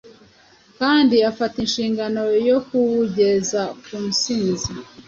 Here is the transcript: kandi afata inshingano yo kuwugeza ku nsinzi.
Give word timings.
kandi 0.79 1.15
afata 1.31 1.55
inshingano 1.65 2.21
yo 2.49 2.57
kuwugeza 2.67 3.61
ku 3.83 3.95
nsinzi. 4.09 4.71